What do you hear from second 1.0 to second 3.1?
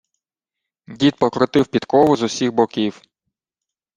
покрутив підкову з усіх боків.